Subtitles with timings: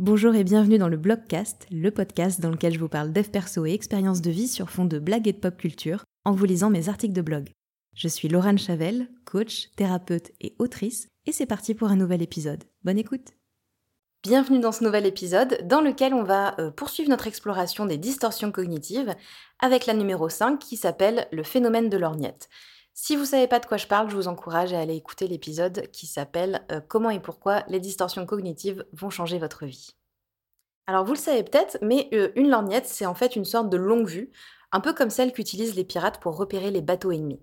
[0.00, 3.64] Bonjour et bienvenue dans le Blogcast, le podcast dans lequel je vous parle dev perso
[3.64, 6.68] et expériences de vie sur fond de blagues et de pop culture en vous lisant
[6.68, 7.50] mes articles de blog.
[7.94, 12.64] Je suis Laurent Chavel, coach, thérapeute et autrice, et c'est parti pour un nouvel épisode.
[12.82, 13.34] Bonne écoute
[14.24, 18.50] Bienvenue dans ce nouvel épisode dans lequel on va euh, poursuivre notre exploration des distorsions
[18.50, 19.14] cognitives
[19.60, 22.48] avec la numéro 5 qui s'appelle le phénomène de l'orniette.
[22.96, 25.90] Si vous savez pas de quoi je parle, je vous encourage à aller écouter l'épisode
[25.90, 29.96] qui s'appelle euh, Comment et pourquoi les distorsions cognitives vont changer votre vie.
[30.86, 33.76] Alors vous le savez peut-être, mais euh, une lorgnette, c'est en fait une sorte de
[33.76, 34.30] longue vue,
[34.70, 37.42] un peu comme celle qu'utilisent les pirates pour repérer les bateaux ennemis.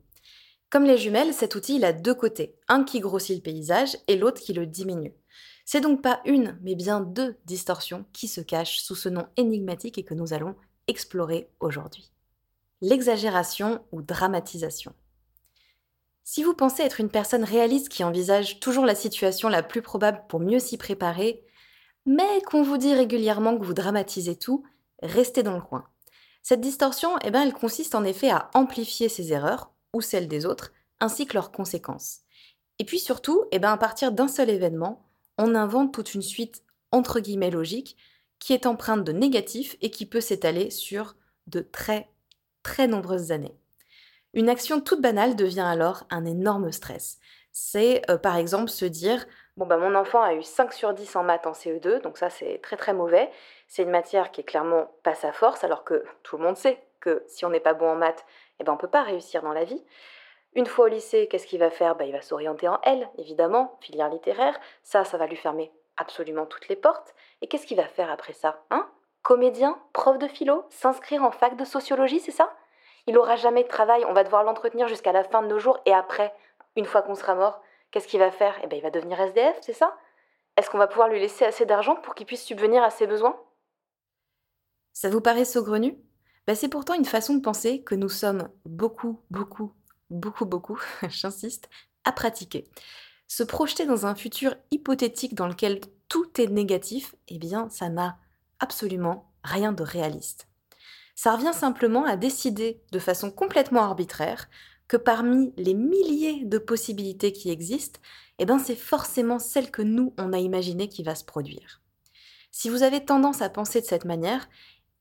[0.69, 4.15] Comme les jumelles, cet outil il a deux côtés, un qui grossit le paysage et
[4.15, 5.13] l'autre qui le diminue.
[5.65, 9.97] C'est donc pas une, mais bien deux distorsions qui se cachent sous ce nom énigmatique
[9.97, 10.55] et que nous allons
[10.87, 12.09] explorer aujourd'hui.
[12.79, 14.93] L'exagération ou dramatisation.
[16.23, 20.23] Si vous pensez être une personne réaliste qui envisage toujours la situation la plus probable
[20.29, 21.43] pour mieux s'y préparer,
[22.05, 24.63] mais qu'on vous dit régulièrement que vous dramatisez tout,
[25.01, 25.87] restez dans le coin.
[26.43, 30.45] Cette distorsion, eh ben, elle consiste en effet à amplifier ses erreurs, ou celles des
[30.45, 32.19] autres, ainsi que leurs conséquences.
[32.79, 35.05] Et puis surtout, eh ben, à partir d'un seul événement,
[35.37, 37.97] on invente toute une suite entre guillemets logique
[38.39, 41.15] qui est empreinte de négatifs et qui peut s'étaler sur
[41.47, 42.09] de très
[42.63, 43.60] très nombreuses années.
[44.33, 47.19] Une action toute banale devient alors un énorme stress.
[47.51, 49.25] C'est euh, par exemple se dire
[49.57, 52.29] Bon, bah, mon enfant a eu 5 sur 10 en maths en CE2, donc ça
[52.29, 53.29] c'est très très mauvais.
[53.67, 56.81] C'est une matière qui est clairement pas sa force, alors que tout le monde sait
[57.01, 58.25] que si on n'est pas bon en maths,
[58.59, 59.83] eh ben, on ne peut pas réussir dans la vie.
[60.53, 61.95] Une fois au lycée, qu'est-ce qu'il va faire?
[61.95, 64.57] Bah, Il va s'orienter en L, évidemment, filière littéraire.
[64.83, 67.13] Ça, ça va lui fermer absolument toutes les portes.
[67.41, 68.63] Et qu'est-ce qu'il va faire après ça?
[68.69, 68.89] Hein
[69.23, 72.53] Comédien Prof de philo S'inscrire en fac de sociologie, c'est ça?
[73.07, 75.79] Il n'aura jamais de travail, on va devoir l'entretenir jusqu'à la fin de nos jours,
[75.85, 76.33] et après,
[76.75, 78.59] une fois qu'on sera mort, qu'est-ce qu'il va faire?
[78.63, 79.95] Eh bien, il va devenir SDF, c'est ça?
[80.57, 83.39] Est-ce qu'on va pouvoir lui laisser assez d'argent pour qu'il puisse subvenir à ses besoins?
[84.93, 85.97] Ça vous paraît saugrenu?
[86.47, 89.73] Ben, C'est pourtant une façon de penser que nous sommes beaucoup, beaucoup,
[90.09, 91.69] beaucoup, beaucoup, j'insiste,
[92.03, 92.65] à pratiquer.
[93.27, 98.17] Se projeter dans un futur hypothétique dans lequel tout est négatif, eh bien, ça n'a
[98.59, 100.50] absolument rien de réaliste.
[101.23, 104.49] Ça revient simplement à décider de façon complètement arbitraire
[104.87, 107.99] que parmi les milliers de possibilités qui existent,
[108.39, 111.83] eh ben c'est forcément celle que nous, on a imaginée qui va se produire.
[112.49, 114.49] Si vous avez tendance à penser de cette manière,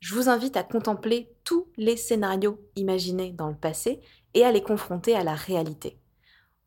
[0.00, 4.02] je vous invite à contempler tous les scénarios imaginés dans le passé
[4.34, 5.98] et à les confronter à la réalité.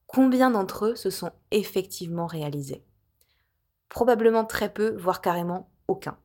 [0.07, 2.83] Combien d'entre eux se sont effectivement réalisés?
[3.87, 6.17] Probablement très peu, voire carrément aucun.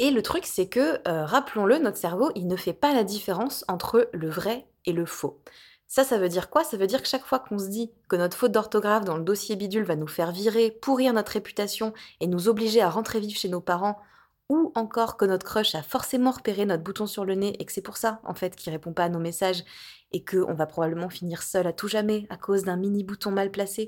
[0.00, 3.64] Et le truc, c'est que, euh, rappelons-le, notre cerveau, il ne fait pas la différence
[3.68, 5.40] entre le vrai et le faux.
[5.86, 6.64] Ça, ça veut dire quoi?
[6.64, 9.22] Ça veut dire que chaque fois qu'on se dit que notre faute d'orthographe dans le
[9.22, 13.38] dossier bidule va nous faire virer, pourrir notre réputation et nous obliger à rentrer vivre
[13.38, 14.00] chez nos parents,
[14.48, 17.72] ou encore que notre crush a forcément repéré notre bouton sur le nez et que
[17.72, 19.64] c'est pour ça, en fait, qu'il répond pas à nos messages
[20.12, 23.50] et qu'on va probablement finir seul à tout jamais à cause d'un mini bouton mal
[23.50, 23.82] placé,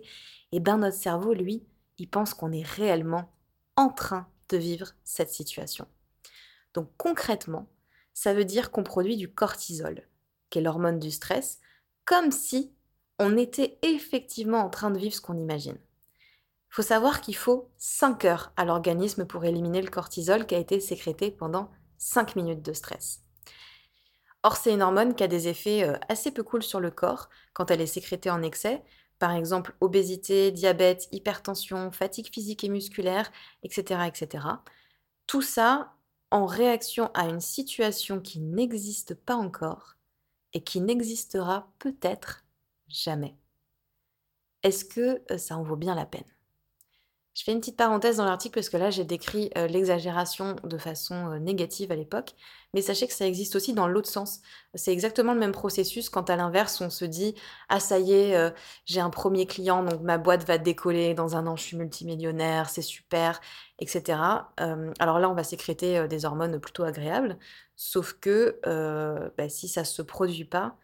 [0.53, 1.67] et eh ben notre cerveau, lui,
[1.99, 3.33] il pense qu'on est réellement
[3.77, 5.87] en train de vivre cette situation.
[6.77, 7.67] Donc concrètement,
[8.13, 10.07] ça veut dire qu'on produit du cortisol,
[10.51, 11.59] qui est l'hormone du stress,
[12.05, 12.71] comme si
[13.19, 15.79] on était effectivement en train de vivre ce qu'on imagine.
[15.79, 20.59] Il faut savoir qu'il faut 5 heures à l'organisme pour éliminer le cortisol qui a
[20.59, 23.23] été sécrété pendant 5 minutes de stress.
[24.43, 27.31] Or, c'est une hormone qui a des effets euh, assez peu cool sur le corps
[27.55, 28.85] quand elle est sécrétée en excès,
[29.19, 33.33] par exemple obésité, diabète, hypertension, fatigue physique et musculaire,
[33.63, 34.01] etc.
[34.07, 34.45] etc.
[35.27, 35.96] Tout ça,
[36.31, 39.97] en réaction à une situation qui n'existe pas encore
[40.53, 42.45] et qui n'existera peut-être
[42.89, 43.37] jamais.
[44.63, 46.36] Est-ce que euh, ça en vaut bien la peine?
[47.37, 50.79] Je fais une petite parenthèse dans l'article parce que là j'ai décrit euh, l'exagération de
[50.79, 52.35] façon euh, négative à l'époque,
[52.73, 54.41] mais sachez que ça existe aussi dans l'autre sens.
[54.75, 57.35] C'est exactement le même processus quand à l'inverse on se dit
[57.69, 58.51] ah ça y est euh,
[58.87, 62.71] j'ai un premier client donc ma boîte va décoller dans un an je suis multimillionnaire
[62.71, 63.43] c'est super
[63.79, 64.19] etc.
[64.99, 67.39] alors là on va sécréter des hormones plutôt agréables,
[67.77, 68.59] sauf que
[69.37, 70.79] bah, si ça se produit pas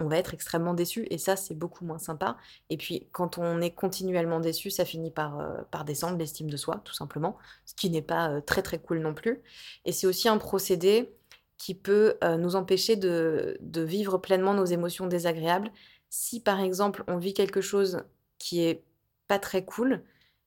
[0.00, 2.36] on va être extrêmement déçu et ça c'est beaucoup moins sympa.
[2.70, 6.56] Et puis quand on est continuellement déçu, ça finit par, euh, par descendre l'estime de
[6.56, 9.40] soi tout simplement, ce qui n'est pas euh, très très cool non plus.
[9.84, 11.14] Et c'est aussi un procédé
[11.58, 15.70] qui peut euh, nous empêcher de, de, vivre pleinement nos émotions désagréables.
[16.10, 18.02] Si par exemple on vit quelque chose
[18.38, 18.82] qui est
[19.28, 20.02] pas très cool,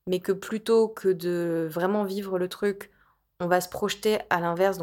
[0.08, 2.92] mais que plutôt que de vraiment vivre le truc,
[3.40, 4.80] on va se projeter à l'inverse,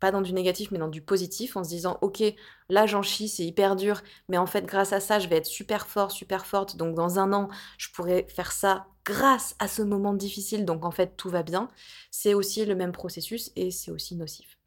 [0.00, 2.22] pas dans du négatif, mais dans du positif, en se disant, ok,
[2.68, 5.46] là j'en chie, c'est hyper dur, mais en fait grâce à ça, je vais être
[5.46, 7.48] super fort, super forte, donc dans un an,
[7.78, 11.68] je pourrais faire ça grâce à ce moment difficile, donc en fait tout va bien,
[12.10, 14.58] c'est aussi le même processus et c'est aussi nocif.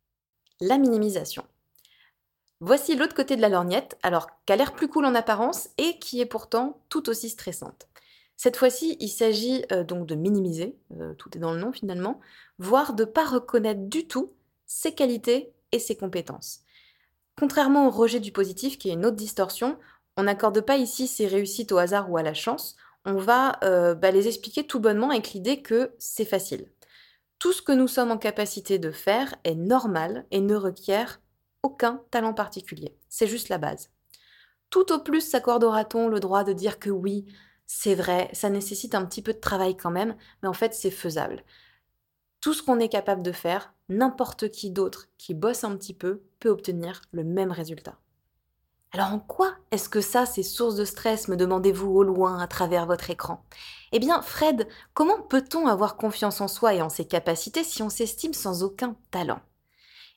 [0.60, 1.44] La minimisation.
[2.60, 5.98] Voici l'autre côté de la lorgnette, alors qui a l'air plus cool en apparence et
[5.98, 7.88] qui est pourtant tout aussi stressante.
[8.38, 12.19] Cette fois-ci, il s'agit euh, donc de minimiser, euh, tout est dans le nom finalement,
[12.57, 14.31] voire de ne pas reconnaître du tout
[14.71, 16.62] ses qualités et ses compétences.
[17.38, 19.77] Contrairement au rejet du positif, qui est une autre distorsion,
[20.15, 23.95] on n'accorde pas ici ses réussites au hasard ou à la chance, on va euh,
[23.95, 26.71] bah, les expliquer tout bonnement avec l'idée que c'est facile.
[27.38, 31.19] Tout ce que nous sommes en capacité de faire est normal et ne requiert
[31.63, 32.95] aucun talent particulier.
[33.09, 33.89] C'est juste la base.
[34.69, 37.25] Tout au plus s'accordera-t-on le droit de dire que oui,
[37.67, 40.91] c'est vrai, ça nécessite un petit peu de travail quand même, mais en fait c'est
[40.91, 41.44] faisable.
[42.39, 46.23] Tout ce qu'on est capable de faire, n'importe qui d'autre qui bosse un petit peu
[46.39, 47.97] peut obtenir le même résultat.
[48.93, 52.47] Alors en quoi est-ce que ça c'est source de stress, me demandez-vous au loin à
[52.47, 53.45] travers votre écran?
[53.91, 57.89] Eh bien Fred, comment peut-on avoir confiance en soi et en ses capacités si on
[57.89, 59.41] s'estime sans aucun talent?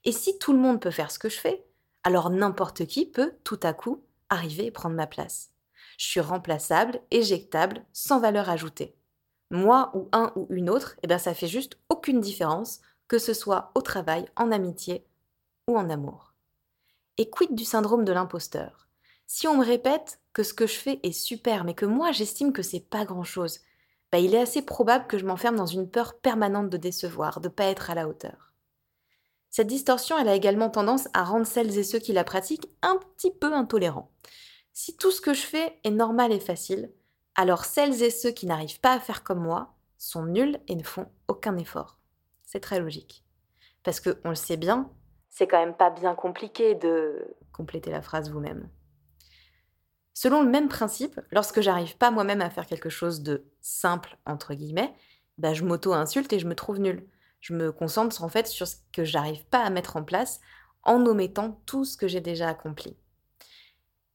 [0.04, 1.64] Et si tout le monde peut faire ce que je fais,
[2.02, 5.50] alors n'importe qui peut tout à coup arriver et prendre ma place.
[5.98, 8.96] Je suis remplaçable, éjectable, sans valeur ajoutée.
[9.50, 13.34] Moi ou un ou une autre, eh bien ça fait juste aucune différence, que ce
[13.34, 15.06] soit au travail, en amitié
[15.68, 16.34] ou en amour.
[17.18, 18.88] Et quid du syndrome de l'imposteur?
[19.26, 22.52] Si on me répète que ce que je fais est super, mais que moi j'estime
[22.52, 23.60] que c'est pas grand-chose,
[24.12, 27.48] bah, il est assez probable que je m'enferme dans une peur permanente de décevoir, de
[27.48, 28.52] pas être à la hauteur.
[29.50, 32.96] Cette distorsion, elle a également tendance à rendre celles et ceux qui la pratiquent un
[32.96, 34.10] petit peu intolérants.
[34.72, 36.92] Si tout ce que je fais est normal et facile,
[37.36, 40.82] alors celles et ceux qui n'arrivent pas à faire comme moi sont nuls et ne
[40.82, 41.98] font aucun effort.
[42.54, 43.24] C'est très logique.
[43.82, 44.88] Parce que, on le sait bien,
[45.28, 48.68] c'est quand même pas bien compliqué de compléter la phrase vous-même.
[50.12, 54.54] Selon le même principe, lorsque j'arrive pas moi-même à faire quelque chose de simple, entre
[54.54, 54.94] guillemets,
[55.38, 57.04] bah, je m'auto-insulte et je me trouve nul.
[57.40, 60.40] Je me concentre en fait sur ce que j'arrive pas à mettre en place
[60.84, 62.96] en omettant tout ce que j'ai déjà accompli.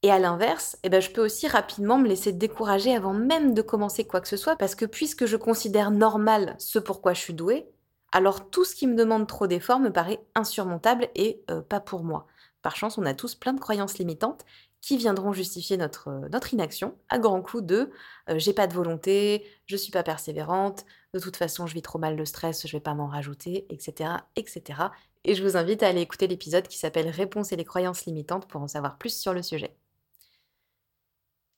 [0.02, 3.62] Et à l'inverse, eh ben, je peux aussi rapidement me laisser décourager avant même de
[3.62, 7.34] commencer quoi que ce soit, parce que puisque je considère normal ce pourquoi je suis
[7.34, 7.70] douée,
[8.12, 12.04] alors tout ce qui me demande trop d'efforts me paraît insurmontable et euh, pas pour
[12.04, 12.28] moi.
[12.62, 14.46] Par chance, on a tous plein de croyances limitantes
[14.82, 17.92] qui viendront justifier notre, euh, notre inaction à grands coups de
[18.30, 22.00] euh, j'ai pas de volonté, je suis pas persévérante, de toute façon je vis trop
[22.00, 24.82] mal le stress, je vais pas m'en rajouter, etc., etc.
[25.26, 28.48] Et je vous invite à aller écouter l'épisode qui s'appelle Réponse et les croyances limitantes
[28.48, 29.76] pour en savoir plus sur le sujet.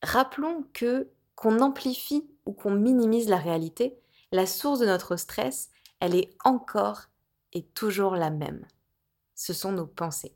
[0.04, 3.98] Rappelons que qu'on amplifie ou qu'on minimise la réalité,
[4.32, 5.70] la source de notre stress,
[6.02, 7.04] elle est encore
[7.54, 8.66] et toujours la même.
[9.36, 10.36] Ce sont nos pensées.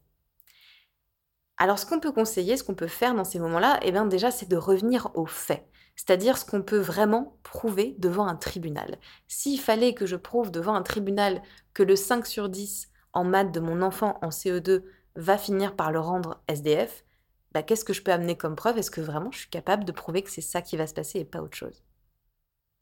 [1.58, 4.32] Alors ce qu'on peut conseiller, ce qu'on peut faire dans ces moments-là, eh bien déjà
[4.32, 5.66] c'est de revenir aux faits,
[5.96, 8.98] c'est-à-dire ce qu'on peut vraiment prouver devant un tribunal.
[9.28, 11.42] S'il fallait que je prouve devant un tribunal
[11.74, 14.84] que le 5 sur 10 en maths de mon enfant en CE2
[15.16, 17.06] va finir par le rendre SDF,
[17.54, 18.78] bah, qu'est-ce que je peux amener comme preuve?
[18.78, 21.20] Est-ce que vraiment je suis capable de prouver que c'est ça qui va se passer
[21.20, 21.86] et pas autre chose?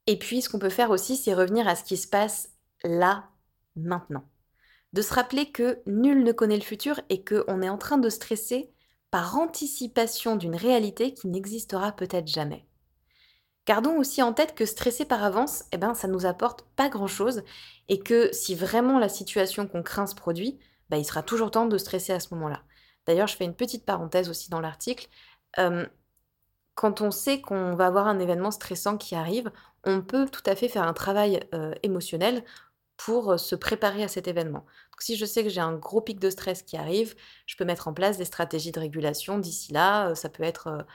[0.07, 2.52] Et puis, ce qu'on peut faire aussi, c'est revenir à ce qui se passe
[2.83, 3.29] là,
[3.75, 4.25] maintenant.
[4.93, 8.09] De se rappeler que nul ne connaît le futur et qu'on est en train de
[8.09, 8.71] stresser
[9.09, 12.65] par anticipation d'une réalité qui n'existera peut-être jamais.
[13.65, 17.43] Gardons aussi en tête que stresser par avance, eh ben, ça nous apporte pas grand-chose
[17.87, 20.59] et que si vraiment la situation qu'on craint se produit,
[20.89, 22.63] bah, il sera toujours temps de stresser à ce moment-là.
[23.05, 25.07] D'ailleurs, je fais une petite parenthèse aussi dans l'article.
[26.75, 29.51] quand on sait qu'on va avoir un événement stressant qui arrive,
[29.83, 31.39] on peut tout à fait faire un travail
[31.83, 32.43] émotionnel
[32.97, 34.65] pour se préparer à cet événement.
[34.99, 37.87] Si je sais que j'ai un gros pic de stress qui arrive, je peux mettre
[37.87, 40.15] en place des stratégies de régulation d'ici là.
[40.15, 40.85] Ça peut être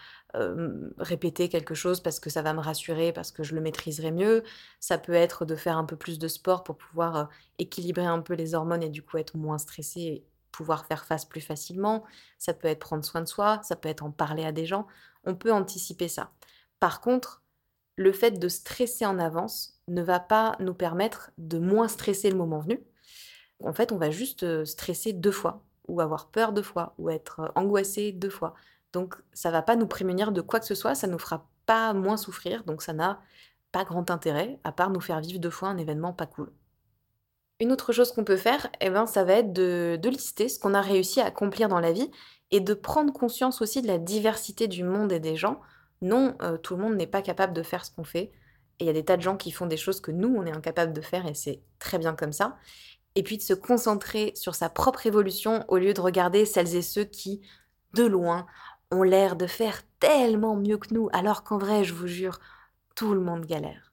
[0.99, 4.45] répéter quelque chose parce que ça va me rassurer, parce que je le maîtriserai mieux.
[4.81, 7.28] Ça peut être de faire un peu plus de sport pour pouvoir
[7.59, 10.25] équilibrer un peu les hormones et du coup être moins stressé
[10.59, 12.05] pouvoir faire face plus facilement,
[12.38, 14.87] ça peut être prendre soin de soi, ça peut être en parler à des gens,
[15.25, 16.33] on peut anticiper ça.
[16.81, 17.43] Par contre,
[17.97, 22.37] le fait de stresser en avance ne va pas nous permettre de moins stresser le
[22.37, 22.80] moment venu.
[23.64, 27.11] En fait, on va juste euh, stresser deux fois, ou avoir peur deux fois, ou
[27.11, 28.54] être euh, angoissé deux fois.
[28.92, 31.92] Donc, ça va pas nous prémunir de quoi que ce soit, ça nous fera pas
[31.92, 33.21] moins souffrir, donc ça n'a
[33.73, 36.50] pas grand intérêt, à part nous faire vivre deux fois un événement pas cool.
[37.61, 40.75] Une autre chose qu'on peut faire, eh ben, ça va être de, lister ce qu'on
[40.75, 42.11] a réussi à accomplir dans la vie
[42.50, 45.61] et de prendre conscience aussi de la diversité du monde et des gens.
[46.00, 48.30] Non, euh, tout le monde n'est pas capable de faire ce qu'on fait.
[48.80, 50.47] Et il y a des tas de gens qui font des choses que nous, on
[50.47, 52.56] est incapable de faire et c'est très bien comme ça.
[53.14, 56.82] Et puis de se concentrer sur sa propre évolution au lieu de regarder celles et
[56.82, 57.40] ceux qui,
[57.94, 58.47] de loin,
[58.90, 62.38] ont l'air de faire tellement mieux que nous, alors qu'en vrai, je vous jure,
[62.94, 63.92] tout le monde galère.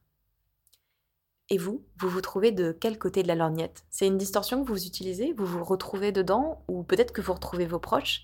[1.49, 3.85] Et vous, vous vous trouvez de quel côté de la lorgnette?
[3.89, 5.33] C'est une distorsion que vous utilisez?
[5.33, 6.63] Vous vous retrouvez dedans?
[6.67, 8.23] Ou peut-être que vous retrouvez vos proches?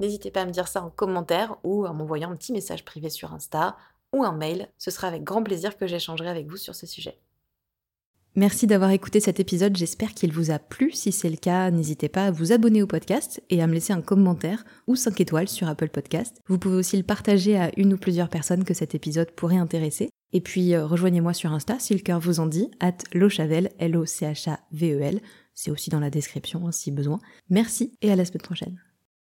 [0.00, 3.10] N'hésitez pas à me dire ça en commentaire ou en m'envoyant un petit message privé
[3.10, 3.76] sur Insta
[4.12, 4.68] ou un mail.
[4.78, 7.18] Ce sera avec grand plaisir que j'échangerai avec vous sur ce sujet.
[8.34, 10.90] Merci d'avoir écouté cet épisode, j'espère qu'il vous a plu.
[10.92, 13.92] Si c'est le cas, n'hésitez pas à vous abonner au podcast et à me laisser
[13.92, 16.40] un commentaire ou 5 étoiles sur Apple Podcast.
[16.46, 20.08] Vous pouvez aussi le partager à une ou plusieurs personnes que cet épisode pourrait intéresser.
[20.32, 25.20] Et puis euh, rejoignez-moi sur Insta si le cœur vous en dit, at lochavel, L-O-C-H-A-V-E-L.
[25.54, 27.18] C'est aussi dans la description hein, si besoin.
[27.50, 28.80] Merci et à la semaine prochaine.